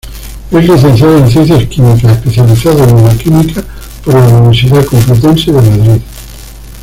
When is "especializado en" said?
2.13-2.95